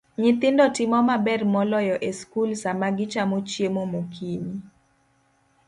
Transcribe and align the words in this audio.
Nyithindo 0.21 0.65
timo 0.75 0.99
maber 1.09 1.41
moloyo 1.53 1.95
e 2.09 2.11
skul 2.19 2.49
sama 2.63 2.87
gichamo 2.97 3.37
chiemo 3.49 3.83
mokinyi. 3.93 4.57